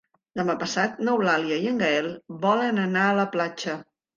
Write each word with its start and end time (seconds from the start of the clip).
Demà 0.37 0.53
passat 0.63 0.95
n'Eulàlia 1.09 1.61
i 1.65 1.69
en 1.73 1.77
Gaël 1.83 2.09
volen 2.47 2.85
anar 2.89 3.07
a 3.13 3.17
la 3.21 3.31
platja. 3.37 3.79